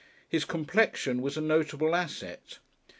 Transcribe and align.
His 0.27 0.45
complexion 0.45 1.21
was 1.21 1.37
a 1.37 1.41
notable 1.41 1.93
asset. 1.93 2.57